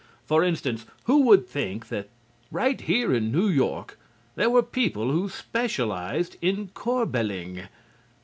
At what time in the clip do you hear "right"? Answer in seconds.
2.49-2.81